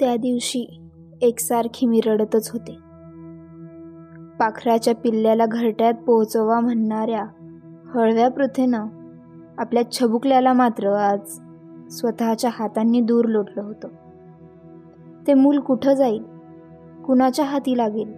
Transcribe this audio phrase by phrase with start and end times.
[0.00, 0.80] त्या दिवशी
[1.22, 2.72] एकसारखी मी रडतच होते.
[4.38, 7.24] पाखराच्या पिल्ल्याला घरट्यात पोहोचवा म्हणणाऱ्या
[7.94, 8.86] हळव्या प्रथेनं
[9.58, 11.40] आपल्या छबुकल्याला मात्र आज
[11.90, 13.88] स्वतःच्या हातांनी दूर लोटलं होतं.
[15.26, 16.24] ते मूल कुठं जाईल?
[17.06, 18.14] कुणाच्या हाती लागेल?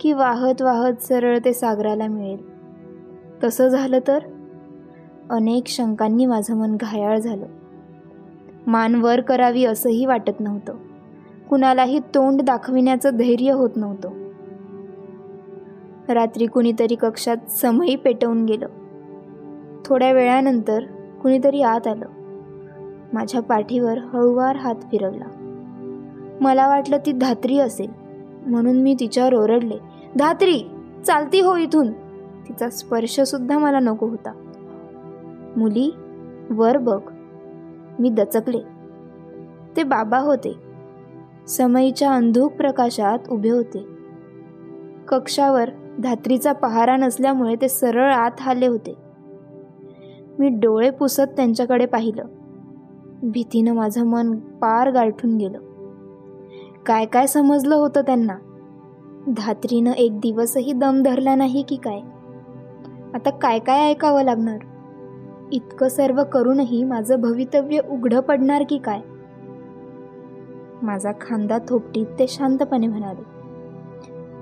[0.00, 2.42] की वाहत वाहत सरळ ते सागराला मिळेल?
[3.44, 4.18] तसं झालं तर
[5.30, 7.46] अनेक शंकांनी माझं मन घायाळ झालं.
[8.66, 10.76] मान वर करावी असंही वाटत नव्हतं.
[11.50, 14.10] कुणालाही तोंड दाखविण्याचं धैर्य होत नव्हतं.
[16.08, 18.66] रात्री कुणीतरी कक्षात समयी पेटवून गेलं.
[19.84, 20.84] थोड्या वेळानंतर
[21.22, 22.06] कुणीतरी आत आलं.
[23.12, 25.24] माझ्या पाठीवर हळूवार हात फिरवला.
[26.40, 27.90] मला वाटलं ती धात्री असेल.
[28.46, 29.76] म्हणून मी तिच्यावर ओरडले
[30.18, 30.60] धात्री
[31.06, 31.92] चालती हो इथून.
[32.48, 34.32] तिचा स्पर्शसुद्धा मला नको होता.
[35.56, 35.94] मुली
[36.50, 37.00] वर बघ.
[37.98, 38.60] मी दचकले.
[39.76, 40.54] ते बाबा होते.
[41.48, 43.86] समईच्या अंधूक प्रकाशात उभे होते.
[45.08, 45.70] कक्षावर
[46.02, 48.94] धात्रीचा पहारा नसल्यामुळे ते सरळ आत आले होते.
[50.38, 52.24] मी डोळे पुसत त्यांच्याकडे पाहिलं.
[53.22, 55.58] भीतीनं माझं मन पार गाठून गेलं.
[56.86, 58.34] काय काय समजलं होतं त्यांना?
[59.36, 62.00] धात्रीनं एक दिवसही दम धरला नाही की काय?
[63.14, 64.58] आता काय काय ऐकावं लागणार?
[65.54, 69.00] इतकं सर्व करूनही माझं भवितव्य उघडं पडणार की काय?
[70.82, 73.22] माझा खांदा थोपटीत ते शांतपणे म्हणाले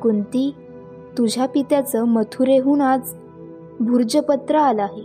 [0.00, 0.54] कुंती
[1.18, 3.14] तुझ्या पित्याचं मथुरेहून आज
[3.80, 5.02] भुर्जपत्र आलं आहे.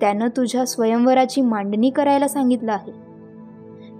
[0.00, 2.92] त्यानं तुझ्या स्वयंवराची मांडणी करायला सांगितलं आहे.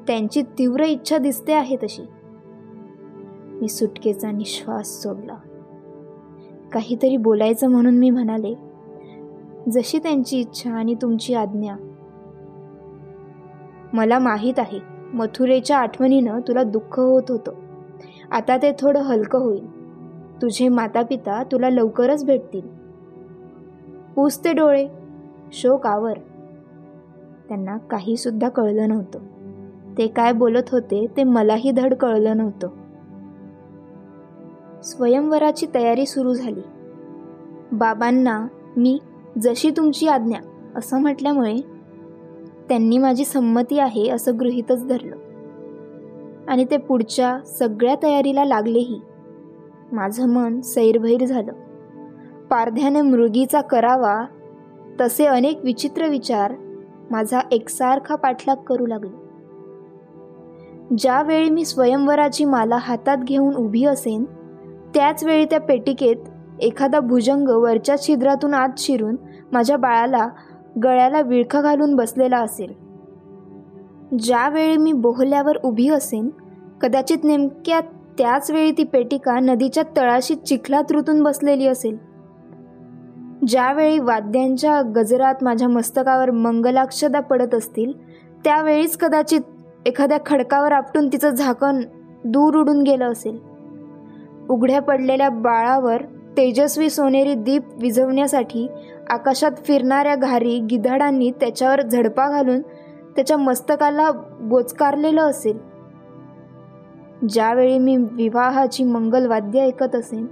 [0.06, 2.02] त्यांची तीव्र इच्छा दिसते आहे तशी.
[3.60, 5.34] मी सुटकेचा निश्वास सोडला.
[6.72, 8.54] काहीतरी बोलायचं म्हणून मी म्हणाले
[9.70, 11.76] जशी त्यांची इच्छा आणि तुमची आज्ञा.
[13.92, 14.78] मला माहीत आहे
[15.14, 17.52] मथुरेच्या आठवणीनं तुला दुःख होत होतं.
[18.30, 19.84] आता ते थोडं हलकं होईल.
[20.42, 22.68] तुझे माता पिता तुला लवकरच भेटतील.
[24.16, 24.88] पुसते डोळे
[25.52, 26.18] शोक आवर.
[27.48, 29.18] त्यांना काहीसुद्धा कळलं नव्हतं.
[29.98, 32.68] ते काय बोलत होते ते मलाही धड कळलं नव्हतं.
[34.82, 36.60] स्वयंवराची तयारी सुरू झाली.
[37.72, 38.46] बाबांना
[38.76, 38.98] मी
[39.42, 40.38] जशी तुमची आज्ञा
[40.76, 41.56] असं म्हटल्यामुळे
[42.68, 45.16] त्यांनी माझी संमती आहे असं गृहीतच धरलं.
[46.48, 49.00] आणि ते पुढच्या सगळ्या तयारीला लागलेही
[49.92, 51.52] माझं मन सैरभैर झालं.
[52.50, 54.24] पारध्याने मृगीचा करावा
[55.00, 56.54] तसे अनेक विचित्र विचार
[57.10, 59.24] माझा एकसारखा पाठलाग करू लागले.
[60.98, 64.24] ज्यावेळी मी स्वयंवराची माला हातात घेऊन उभी असेन
[64.94, 66.16] त्याच वेळी त्या पेटिकेत
[66.60, 69.16] एखादा भुजंग वरच्या छिद्रातून आत शिरून
[69.54, 70.28] माझ्या बाळाला
[70.82, 72.72] गळ्याला विळखा घालून बसलेला असेल.
[74.18, 76.28] ज्यावेळी मी बोहल्यावर उभी असेन
[76.80, 77.80] कदाचित नेमक्या
[78.18, 81.96] त्याच वेळी ती पेटिका नदीच्या तळाशी चिखलात रुतून बसलेली असेल.
[83.48, 87.92] ज्यावेळी वाद्यांच्या गजरात माझ्या मस्तकावर मंगलाक्षदा पडत असतील
[88.44, 89.40] त्यावेळीच कदाचित
[89.86, 91.80] एखाद्या खडकावर आपटून तिचं झाकण
[92.24, 93.38] दूर उडून गेलं असेल.
[94.50, 96.02] उघड्या पडलेल्या बाळावर
[96.36, 98.66] तेजस्वी सोनेरी दीप विझवण्यासाठी
[99.10, 102.60] आकाशात फिरणाऱ्या घारी गिधाडांनी त्याच्यावर झडपा घालून
[103.16, 104.10] त्याच्या मस्तकाला
[104.40, 105.58] बोचकारलेलं असेल.
[107.28, 110.26] ज्यावेळी मी विवाहाची मंगलवाद्य ऐकत असेन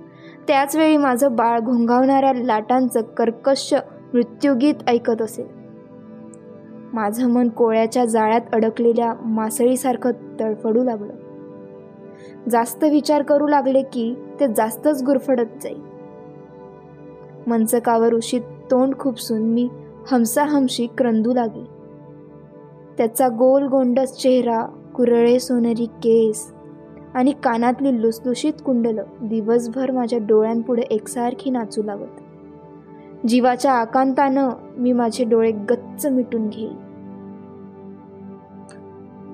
[0.49, 3.75] त्याचवेळी माझं बाळ घोंघावणाऱ्या लाटांचं कर्कश
[4.15, 5.47] मृत्यूगीत ऐकत असेल.
[6.93, 11.13] माझं मन कोळ्याच्या जाळ्यात अडकलेल्या मासळीसारखं तडफडू लागलं.
[12.51, 15.81] जास्त विचार करू लागले की ते जास्तच गुरफडत जाईल.
[17.47, 18.41] मंचकावर उशीत
[18.73, 19.69] तोंड खुपसून मी
[20.11, 21.65] हमसाहमशी क्रंदू लागली.
[22.99, 24.63] त्याचा गोल गोंडस चेहरा
[24.95, 26.53] कुरळे सोनेरी केस
[27.15, 32.21] आणि कानातली लुसलुशीत कुंडलं दिवसभर माझ्या डोळ्यांपुढे एकसारखी नाचू लागत.
[33.27, 36.73] जीवाच्या आकांतानं मी माझे डोळे गच्च मिटून घेईल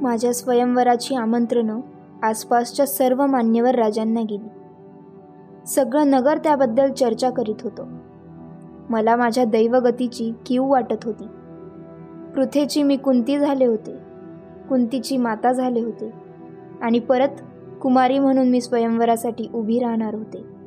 [0.03, 1.81] माझ्या स्वयंवराची आमंत्रणं
[2.23, 4.49] आसपासच्या सर्व मान्यवर राजांना गेली.
[5.67, 7.98] सगळं नगर त्याबद्दल चर्चा करीत होतं.
[8.91, 11.25] मला माझ्या दैवगतीची कीव वाटत होती.
[12.35, 13.97] पृथेची मी कुंती झाले होते.
[14.69, 16.13] कुंतीची माता झाले होते.
[16.81, 17.29] आणि परत
[17.83, 20.59] कुमारी म्हणून मी स्वयंवरासाठी उभी राहणार होते.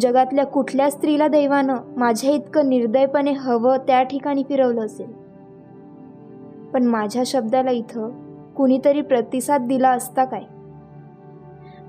[0.00, 5.12] जगातल्या कुठल्या स्त्रीला दैवानं माझ्या इतकं निर्दयपणे हवं त्या ठिकाणी फिरवलं असेल?
[6.72, 8.10] पण माझ्या शब्दाला इथं
[8.52, 10.42] कुणीतरी प्रतिसाद दिला असता काय?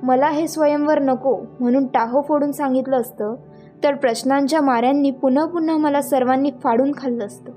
[0.03, 3.35] मला हे स्वयंवर नको म्हणून टाहो फोडून सांगितलं असतं
[3.85, 7.51] तर प्रश्नांच्या माऱ्यांनी पुन्हा पुन्हा मला सर्वांनी फाडून खाल्लं असतं.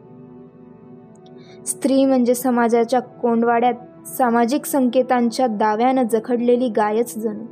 [1.67, 7.45] स्त्री म्हणजे समाजाच्या कोंडवाड्यात सामाजिक संकेतांच्या दाव्यानं जखडलेली गायच जणू.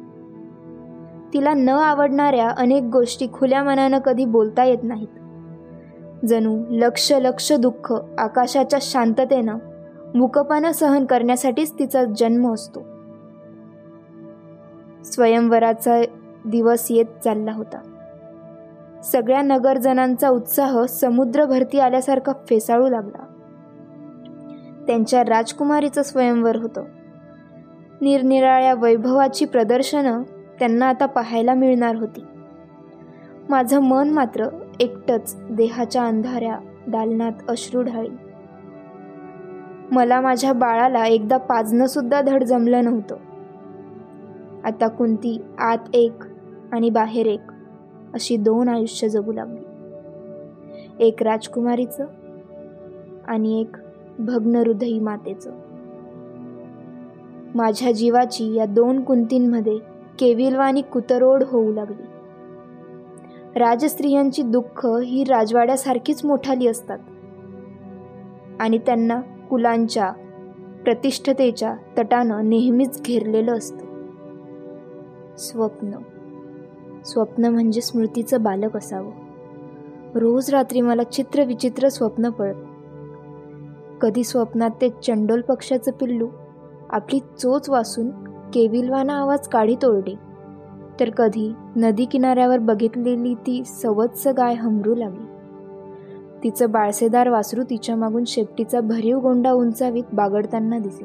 [1.32, 5.08] तिला न आवडणाऱ्या अनेक गोष्टी खुल्या मनानं कधी बोलता येत नाहीत.
[6.26, 9.58] जणू लक्ष लक्ष दुःख आकाशाच्या शांततेनं
[10.14, 12.80] मुकपानं सहन करण्यासाठीच तिचा जन्म असतो.
[15.04, 16.02] स्वयंवराचा
[16.44, 17.78] दिवस येत चालला होता.
[19.12, 23.18] सगळ्या नगरजनांचा उत्साह समुद्रभरती आल्यासारखा फेसाळू लागला.
[24.86, 26.84] त्यांच्या राजकुमारीचं स्वयंवर होतं.
[28.00, 30.22] निरनिराळ्या वैभवाची प्रदर्शनं
[30.58, 32.24] त्यांना आता पाहायला मिळणार होती.
[33.48, 34.46] माझं मन मात्र
[34.80, 36.56] एकटंच देहाच्या अंधाऱ्या
[36.88, 38.10] दालनात अश्रू ढाळी.
[39.90, 43.16] मला माझ्या बाळाला एकदा पाजणंसुद्धा धड जमलं नव्हतं.
[44.64, 46.12] आता कुंती आत एक
[46.72, 47.40] आणि बाहेर एक.
[48.16, 49.64] अशी दोन आयुष्य जगू लागली.
[51.06, 52.06] एक राजकुमारीचं
[53.26, 53.76] आणि एक
[54.18, 55.50] भग्न हृदयी मातेचं.
[57.54, 59.78] माझ्या जीवाची या दोन कुंतींमध्ये
[60.18, 62.02] केविलवानी कुतरोड होऊ लागली.
[63.56, 66.98] राजस्त्रियांची दुःख ही राजवाड्यासारखीच मोठाली असतात.
[68.60, 69.20] आणि त्यांना
[69.50, 70.10] कुलांच्या
[70.84, 73.86] प्रतिष्ठतेच्या तटानं नेहमीच घेरलेलं असतं.
[75.36, 75.90] स्वप्न.
[77.06, 79.10] स्वप्न म्हणजे स्मृतीचं बालक असावं.
[80.14, 82.54] रोज रात्री मला चित्रविचित्र स्वप्न पडत
[84.00, 86.28] कधी स्वप्नात ते चंडोल पक्षाचं पिल्लू
[86.90, 88.10] आपली चोच वासून
[88.54, 90.14] केविलवाना आवाज काढीत ओरडे
[91.00, 95.24] तर कधी नदी किनाऱ्यावर बघितलेली ती सवत्स गाय हमरू लागली.
[96.44, 101.04] तिचं बाळसेदार वासरू तिच्या मागून शेपटीचा भरीव गोंडा उंचावीत बागडताना दिसे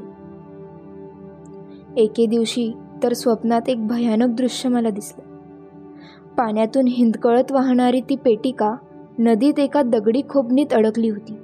[1.97, 2.71] एके दिवशी
[3.03, 5.30] तर स्वप्नात एक भयानक दृश्य मला दिसलं.
[6.41, 8.75] पाण्यातून हिंदकळत वाहणारी ती पेटिका
[9.19, 11.37] नदीत एका दगडी खोबणीत अडकली होती.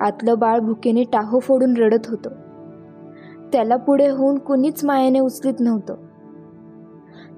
[0.00, 2.30] आतलं बाळ भुकेने टाहो फोडून रडत होतं.
[3.52, 5.94] त्याला पुढे होऊन कुणीच मायाने उचलीत नव्हतं.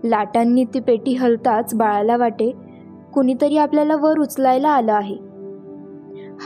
[0.04, 2.52] लाटांनी ती पेटी हलताच बाळाला वाटे
[3.14, 5.16] कुणीतरी आपल्याला वर उचलायला आलं आहे.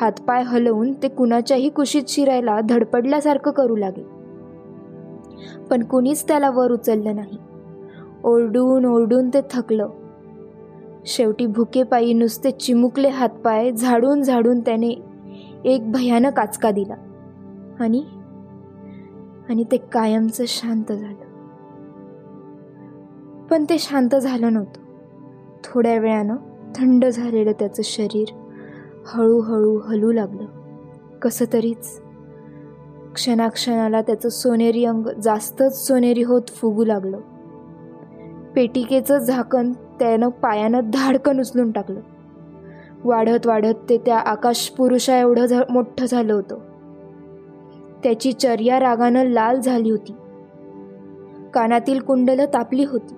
[0.00, 4.02] हातपाय हलवून ते कुणाच्याही कुशीत शिरायला धडपडल्यासारखं करू लागे
[5.70, 7.38] पण कुणीच त्याला वर उचललं नाही.
[8.24, 9.88] ओरडून ओरडून ते थकलं.
[11.06, 14.88] शेवटी भुकेपायी नुसते चिमुकले हातपाय झाडून झाडून त्याने
[15.64, 16.94] एक भयानक आचका दिला.
[17.80, 18.04] आणि
[19.48, 21.32] आणि ते कायमचं शांत झालं.
[23.46, 24.80] पण ते शांत झालं नव्हतं.
[25.64, 26.36] थोड्या वेळानं
[26.76, 28.28] थंड झालेलं त्याचं शरीर
[29.06, 30.44] हळूहळू हलू लागलं.
[31.22, 32.02] कसं तरीच.
[33.14, 37.18] क्षणाक्षणाला त्याचं सोनेरी अंग जास्तच सोनेरी होत फुगू लागलं.
[38.54, 42.00] पेटिकेचं झाकण त्यानं पायानं धाडकन उचलून टाकलं.
[43.04, 46.58] वाढत वाढत ते त्या आकाश पुरुषा एवढं झा मोठं झालं होतं.
[48.02, 50.14] त्याची चर्या रागानं लाल झाली होती.
[51.54, 53.14] कानातील कुंडलं तापली होती.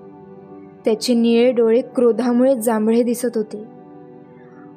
[0.85, 3.65] त्याचे निळे डोळे क्रोधामुळे जांभळे दिसत होते.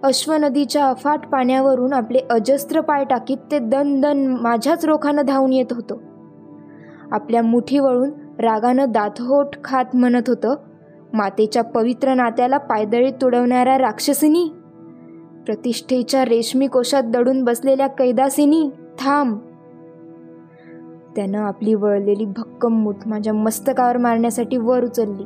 [0.04, 5.74] अश्व नदीच्या अफाट पाण्यावरून आपले अजस्त्र पाय टाकीत ते दन दन माझ्याच रोखानं धावून येत
[5.74, 5.98] होतं.
[7.12, 8.10] आपल्या मुठी वळून
[8.40, 10.56] रागानं दातहोट खात म्हणत होतं
[11.14, 14.50] मातेच्या पवित्र नात्याला पायदळी तुडवणाऱ्या राक्षसिनी
[15.46, 18.70] प्रतिष्ठेच्या रेशमी कोशात दडून बसलेल्या कैदासिनी
[19.00, 19.38] थांब.
[21.16, 25.24] त्यानं आपली वळलेली भक्कम मूठ माझ्या मस्तकावर मारण्यासाठी वर उचलली.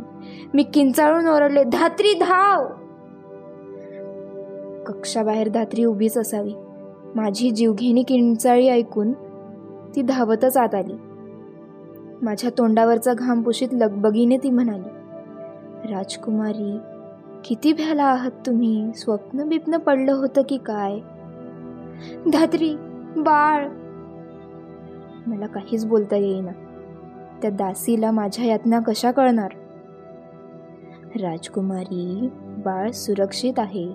[0.54, 2.66] मी किंचाळून ओरडले धात्री धाव!
[4.86, 6.54] कक्षाबाहेर धात्री उभीच असावी.
[7.16, 9.12] माझी जीवघेणी किंचाळी ऐकून
[9.96, 10.94] ती धावतच आत आली.
[12.22, 14.90] माझ्या तोंडावरचा घाम पुशीत लगबगीने ती म्हणाली
[15.94, 16.80] राजकुमारी
[17.46, 18.92] किती भ्याला आहात तुम्ही?
[18.96, 21.00] स्वप्न बिप्न पडलं होतं की काय?
[22.34, 22.76] धात्री
[23.18, 23.68] बाळ.
[25.28, 26.52] मला काहीच बोलता येईना.
[27.42, 29.54] त्या दासीला माझ्या यातना कशा कळणार?
[31.22, 32.30] राजकुमारी
[32.66, 33.94] बाळ सुरक्षित आहे.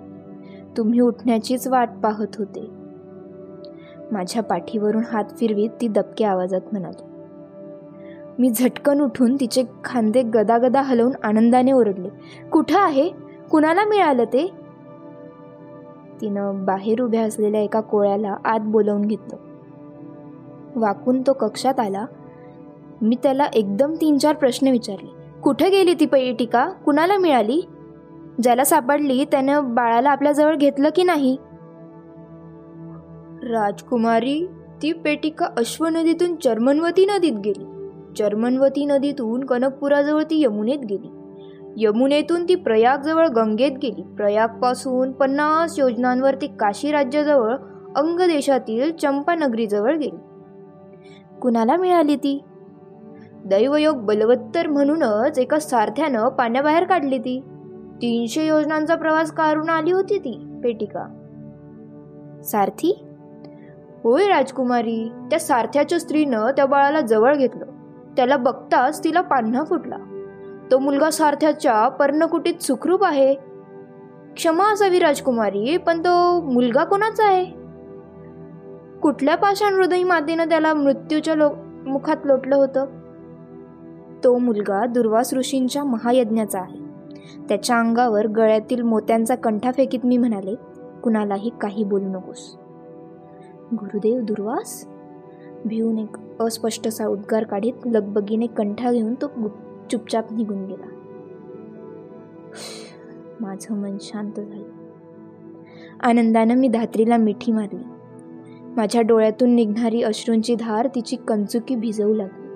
[0.77, 2.67] तुम्ही उठण्याचीच वाट पाहत होते.
[4.11, 7.06] माझ्या पाठीवरून हात फिरवीत ती दबक्या आवाजात म्हणाली
[8.39, 12.09] मी झटकन उठून तिचे खांदे गदागदा हलवून आनंदाने ओरडले.
[12.51, 13.09] कुठं आहे?
[13.51, 14.51] कुणाला मिळालं ते?
[16.21, 19.35] तिनं बाहेर उभ्या असलेल्या एका कोळ्याला आत बोलवून घेतलं.
[20.75, 22.05] वाकून तो कक्षात आला.
[23.01, 25.39] मी त्याला एकदम तीन चार प्रश्न विचारले.
[25.41, 27.61] कुठे गेली ती पेटिका कुणाला मिळाली?
[28.43, 31.37] ज्याला सापडली त्यानं बाळाला आपल्याजवळ घेतलं की नाही?
[33.43, 34.47] राजकुमारी
[34.81, 37.76] ती पेटिका अश्वनदीतून चर्मनवती नदीत गेली.
[38.17, 41.09] चर्मनवती नदीतून कनकपुराजवळ ती यमुनेत गेली.
[41.77, 44.01] यमुनेतून ती प्रयागजवळ गंगेत गेली.
[44.01, 47.55] प्रयागपासून पन्नास योजनांवर ती काशी राज्याजवळ
[47.95, 50.17] अंग देशातील चंपानगरीजवळ गेली.
[51.41, 52.43] कुणाला मिळाली ती?
[53.45, 57.39] दैवयोग बलवत्तर म्हणूनच एका सारथ्यानं पाण्याबाहेर काढली ती.
[58.01, 61.05] तीनशे योजनांचा प्रवास करून आली होती ती पेटिका.
[62.43, 63.05] सारथी?
[64.03, 67.65] होय राजकुमारी त्या सारथ्याच्या स्त्रीनं त्या बाळाला जवळ घेतलं.
[68.17, 69.97] त्याला बघताच तिला पान्हा फुटला.
[70.71, 73.33] तो मुलगा सारथ्याच्या पर्णकुटीत सुखरूप आहे.
[74.35, 77.45] क्षमा असावी राजकुमारी पण तो मुलगा कोणाचा आहे?
[79.01, 81.49] कुठल्या पाषाण हृदयी मातेनं त्याला मृत्यूच्या लो
[81.87, 82.85] मुखात लोटलं होतं?
[84.23, 86.79] तो मुलगा दुर्वास ऋषींच्या महायज्ञाचा आहे.
[87.49, 90.55] त्याच्या अंगावर गळ्यातील मोत्यांचा कंठा फेकीत मी म्हणाले
[91.03, 92.57] कुणालाही काही बोलू नकोस.
[93.73, 94.87] गुरुदेव दुर्वास
[95.65, 99.27] भिवून एक अस्पष्टसा उद्गार काढीत लगबगीने कंठा घेऊन तो
[99.91, 100.87] चुपचाप निघून गेला.
[103.41, 104.63] माझं मन शांत झालं.
[105.99, 107.83] आनंदानं मी धात्रीला मिठी मारली.
[108.77, 112.47] माझ्या डोळ्यातून निघणारी अश्रूंची धार तिची कंचुकी भिजवू लागली.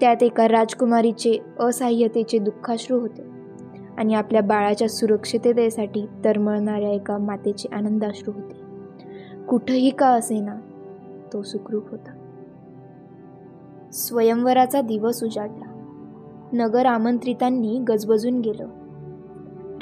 [0.00, 3.22] त्यात एका राजकुमारीचे असहाय्यतेचे दुःखाश्रू होते
[3.98, 8.56] आणि आपल्या बाळाच्या सुरक्षिततेसाठी तरमळणाऱ्या एका मातेचे आनंदाश्रू होते.
[9.48, 10.54] कुठंही का असेना
[11.32, 12.10] तो सुखरूप होता.
[13.92, 15.74] स्वयंवराचा दिवस उजाडला.
[16.52, 18.68] नगर आमंत्रितांनी गजबजून गेलं.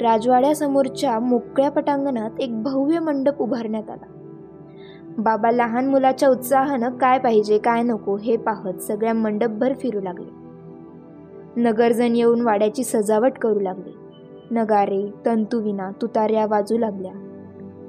[0.01, 4.05] राजवाड्यासमोरच्या मोकळ्या पटांगणात एक भव्य मंडप उभारण्यात आला.
[5.17, 10.47] बाबा लहान मुलाच्या उत्साहानं काय पाहिजे काय नको हे पाहत सगळ्या मंडपभर फिरू लागले.
[11.61, 13.93] नगरजण येऊन वाड्याची सजावट करू लागले.
[14.51, 17.11] नगारे तंतुविना तुतार्या वाजू लागल्या.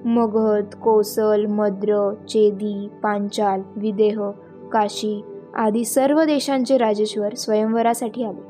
[0.05, 4.31] मगध कोसल मद्र चेदी पांचाल विदेह
[4.73, 5.25] काशी
[5.57, 8.49] आदी सर्व देशांचे राजेश्वर स्वयंवरासाठी आले.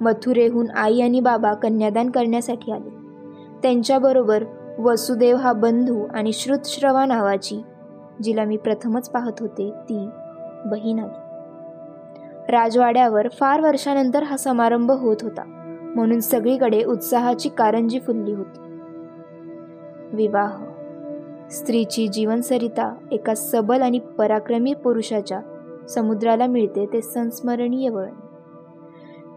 [0.00, 2.90] मथुरेहून आई आणि बाबा कन्यादान करण्यासाठी आले.
[3.62, 4.44] त्यांच्याबरोबर
[4.78, 7.62] वसुदेव हा बंधू आणि श्रुतश्रवा नावाची
[8.22, 10.08] जिला मी प्रथमच पाहत होते ती
[10.66, 11.20] बहीण आली.
[12.52, 15.42] राजवाड्यावर फार वर्षानंतर हा समारंभ होत होता
[15.94, 18.63] म्हणून सगळीकडे उत्साहाची कारंजी फुलली होती.
[20.14, 20.64] विवाह.
[21.50, 25.40] स्त्रीची जीवनसरिता एका सबल आणि पराक्रमी पुरुषाच्या
[25.88, 28.14] समुद्राला मिळते ते संस्मरणीय वळण.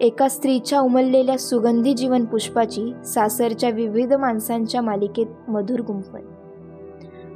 [0.01, 6.21] एका स्त्रीच्या उमललेल्या सुगंधी जीवन पुष्पाची सासरच्या विविध माणसांच्या मालिकेत मधुर गुंफण.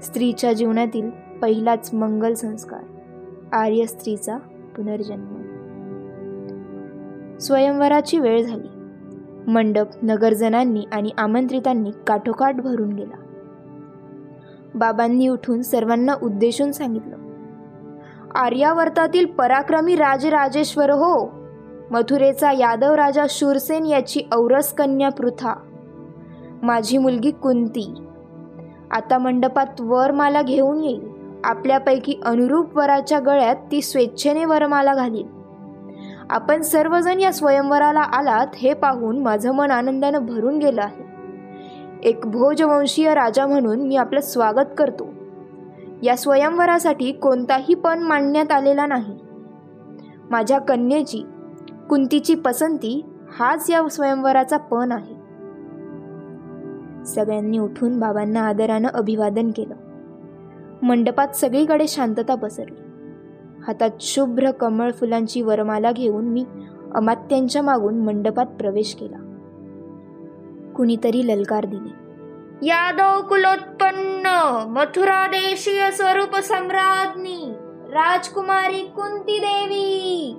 [0.02, 1.10] स्त्रीच्या जीवनातील
[1.42, 2.80] पहिलाच मंगल संस्कार
[3.54, 4.38] आर्य स्त्रीचा
[4.76, 5.42] पुनर्जन्म.
[7.38, 8.68] स्वयंवराची वेळ झाली.
[9.52, 13.16] मंडप नगरजनांनी आणि आमंत्रितांनी काठोकाठ भरून गेला.
[14.76, 17.16] बाबांनी उठून सर्वांना उद्देशून सांगितलं.
[18.36, 21.32] आर्यावर्तातील पराक्रमी राजराजेश्वर हो
[21.92, 25.54] मथुरेचा यादव राजा शूरसेन याची औरस कन्या पृथा
[26.64, 27.94] माझी मुलगी कुंती.
[28.92, 31.10] आता मंडपात वरमाला घेऊन येईल.
[31.44, 35.28] आपल्यापैकी अनुरूप वराच्या गळ्यात ती स्वेच्छेने वरमाला घालील
[36.30, 41.01] आपण सर्वजण या स्वयंवराला आलात हे पाहून माझं मन आनंदानं भरून गेलं आहे.
[42.04, 45.08] एक भोजवंशीय राजा म्हणून मी आपलं स्वागत करतो.
[46.04, 49.18] या स्वयंवरासाठी कोणताही पण मांडण्यात आलेला नाही.
[50.30, 51.26] माझ्या कन्येची
[51.90, 53.06] कुंतीची पसंती
[53.40, 55.16] हाच या स्वयंवराचा पण आहे.
[57.06, 59.76] सगळ्यांनी उठून बाबांना आदरानं अभिवादन केलं.
[60.84, 62.82] मंडपात सगळीकडे शांतता पसरली.
[63.68, 66.46] हातात शुभ्र कमळ फुलांची वरमाला घेऊन मी
[66.96, 69.21] अमात्यांच्या मागून मंडपात प्रवेश केला.
[70.76, 71.94] कुणीतरी ललकार दिली.
[72.68, 74.28] यादव कुलोत्पन्न
[74.68, 77.54] मथुरा देशीय स्वरूप सम्राज्ञी
[77.90, 80.38] राजकुमारी कुंती देवी.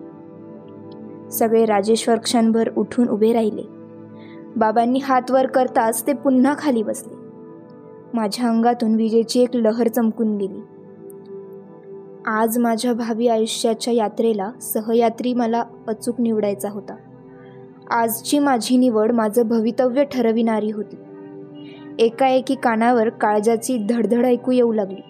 [1.31, 3.63] सगळे राजेश्वर क्षणभर उठून उभे राहिले.
[4.57, 7.15] बाबांनी हात वर करताच ते पुन्हा खाली बसले.
[8.15, 10.61] माझ्या अंगातून विजेची एक लहर चमकून गेली.
[12.27, 16.97] आज माझ्या भावी आयुष्याच्या यात्रेला सहयात्री मला अचूक निवडायचा होता.
[17.93, 20.97] आजची माझी निवड माझं भवितव्य ठरविणारी होती.
[21.99, 25.01] एकाएकी कानावर काळजाची धडधड ऐकू येऊ लागली.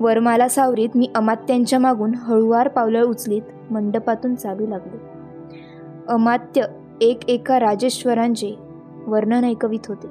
[0.00, 4.98] वरमाला सावरीत मी अमात्यांच्या मागून हळुवार पावलं उचलीत मंडपातून चालू लागले.
[6.08, 6.62] अमात्य
[7.00, 8.54] एक एका राजेश्वरांचे
[9.06, 10.06] वर्णन ऐकवित होते.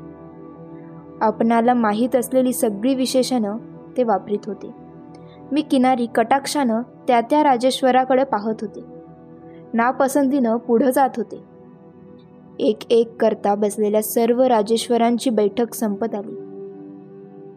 [1.21, 3.57] आपणाला माहीत असलेली सगळी विशेषणं
[3.97, 4.71] ते वापरीत होते.
[5.51, 8.79] मी किनारी कटाक्षानं त्या त्या राजेश्वराकडे पाहत होते.
[9.73, 11.56] नापसंतीनं पुढं जात होते.
[12.59, 16.35] एक एक करता बसलेल्या सर्व राजेश्वरांची बैठक संपत आली.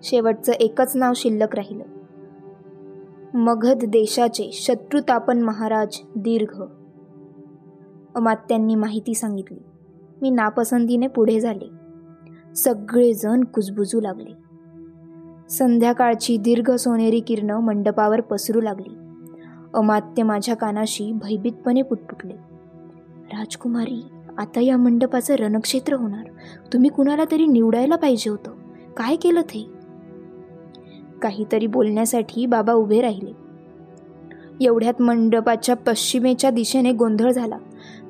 [0.02, 1.84] शेवटचं एकच नाव शिल्लक राहिलं.
[3.34, 6.62] मगध देशाचे शत्रुतापन महाराज दीर्घ.
[8.14, 9.58] अमात्यांनी माहिती सांगितली.
[10.22, 11.70] मी नापसंतीने पुढे झाले.
[12.54, 14.32] सगळेजण कुजबुजू लागले.
[15.48, 18.94] संध्याकाळची दीर्घ सोनेरी किरणं मंडपावर पसरू लागली.
[19.74, 22.34] अमात्य माझ्या कानाशी भयभीतपणे पुटपुटले.
[23.32, 24.04] राजकुमारी
[24.40, 26.24] आता या मंडपाचं रणक्षेत्र होणार.
[26.72, 28.50] तुम्ही कुणाला तरी निवडायला पाहिजे होतं.
[28.96, 29.70] काय केलं ते?
[31.22, 33.32] काहीतरी बोलण्यासाठी बाबा उभे राहिले.
[34.64, 37.58] एवढ्यात मंडपाच्या पश्चिमेच्या दिशेने गोंधळ झाला.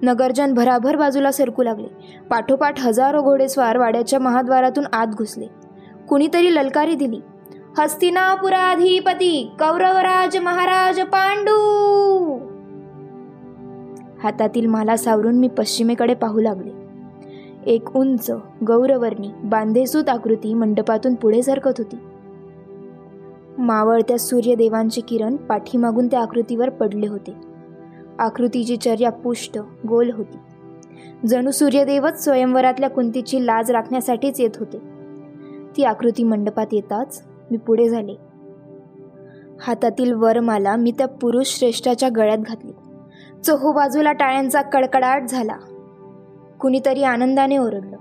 [0.02, 1.88] नगरजन भराभर बाजूला सरकू लागले.
[2.30, 5.46] पाठोपाठ हजारो घोडेस्वार वाड्याच्या महाद्वारातून आत घुसले.
[6.08, 7.20] कुणीतरी ललकारी दिली.
[7.78, 12.49] हस्तिनापुराधिपती कौरवराज महाराज पांडू!
[14.22, 16.70] हातातील माला सावरून मी पश्चिमेकडे पाहू लागले.
[17.66, 18.30] एक उंच
[18.66, 21.96] गौरवर्णी बांधेसूत आकृती मंडपातून पुढे सरकत होती.
[23.58, 27.34] मावळत्या सूर्यदेवांचे किरण पाठीमागून त्या आकृतीवर पडले होते.
[28.18, 29.58] आकृतीची चर्या पुष्ट
[29.88, 30.38] गोल होती.
[31.26, 34.78] जणू सूर्यदेवच स्वयंवरातल्या कुंतीची लाज राखण्यासाठीच येत होते.
[35.76, 38.14] ती आकृती मंडपात येताच मी पुढे झाले.
[39.60, 42.72] हातातील वरमाला मी त्या पुरुष श्रेष्ठाच्या गळ्यात घातली.
[43.44, 45.56] चहूबाजूला टाळ्यांचा कडकडाट झाला.
[46.60, 47.96] कुणीतरी आनंदाने ओरडलं.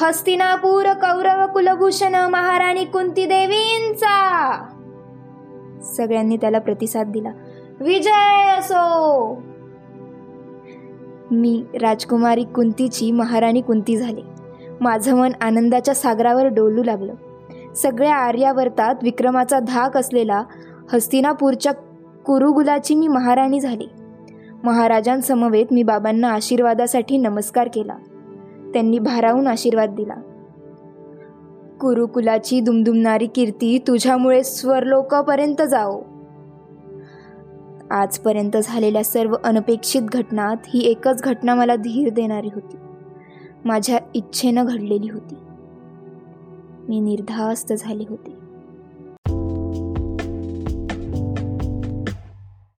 [0.00, 4.52] हस्तिनापूर कौरव कुलभूषण महाराणी कुंती देवींचा
[5.82, 7.30] सगळ्यांनी त्याला प्रतिसाद दिला.
[7.80, 9.42] विजय असो!
[11.30, 14.22] मी राजकुमारी कुंतीची महाराणी कुंती झाले.
[14.80, 17.14] माझं मन आनंदाच्या सागरावर डोलू लागलं.
[17.74, 20.42] सगळ्या आर्यावर्तात विक्रमाचा धाक असलेला
[20.92, 21.72] हस्तिनापूरच्या
[22.24, 23.88] कुरुगुलाची मी महाराणी झाली.
[24.66, 27.94] महाराजांसमवेत मी बाबांना आशीर्वादासाठी नमस्कार केला.
[28.72, 30.14] त्यांनी भारावून आशीर्वाद दिला.
[31.80, 36.02] कुरुकुलाची दुमदुमणारी कीर्ती तुझ्यामुळे स्वरलोकापर्यंत जाओ
[37.90, 42.76] आजपर्यंत झालेल्या सर्व अनपेक्षित घटनात ही एकच घटना मला धीर देणारी होती.
[43.64, 45.34] माझ्या इच्छेनं घडलेली होती.
[46.88, 48.35] मी निर्धास्त झाले होते.